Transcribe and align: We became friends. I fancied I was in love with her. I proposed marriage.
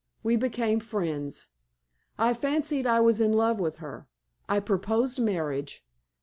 We 0.23 0.35
became 0.35 0.79
friends. 0.79 1.45
I 2.17 2.33
fancied 2.33 2.87
I 2.87 2.99
was 3.01 3.21
in 3.21 3.33
love 3.33 3.59
with 3.59 3.75
her. 3.75 4.07
I 4.49 4.59
proposed 4.59 5.19
marriage. 5.19 5.85